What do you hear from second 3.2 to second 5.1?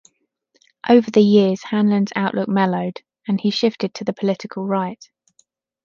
and he shifted to the political right.